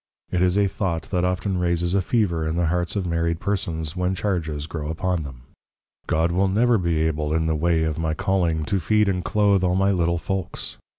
It 0.31 0.41
is 0.41 0.57
a 0.57 0.65
thought 0.65 1.03
that 1.11 1.23
often 1.23 1.59
raises 1.59 1.93
a 1.93 2.01
Feaver 2.01 2.47
in 2.47 2.55
the 2.55 2.65
Hearts 2.65 2.95
of 2.95 3.05
Married 3.05 3.39
Persons, 3.39 3.95
when 3.95 4.15
Charges 4.15 4.65
grow 4.65 4.89
upon 4.89 5.21
them; 5.21 5.43
_God 6.07 6.31
will 6.31 6.47
never 6.47 6.79
be 6.79 7.01
able 7.03 7.33
in 7.35 7.45
the 7.45 7.53
way 7.55 7.83
of 7.83 7.99
my 7.99 8.15
Calling, 8.15 8.65
to 8.65 8.79
feed 8.79 9.07
and 9.07 9.23
cloath 9.23 9.63
all 9.63 9.75
my 9.75 9.91
Little 9.91 10.17
Folks. 10.17 10.77